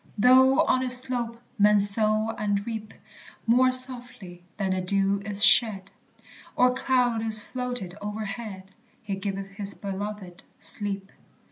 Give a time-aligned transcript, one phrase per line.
[0.17, 2.91] Though on its slope men sow and reap;
[3.45, 5.91] More softly than the dew is shed,
[6.55, 8.71] Or cloud is floated overhead,
[9.03, 11.11] "He giveth his beloved sleep."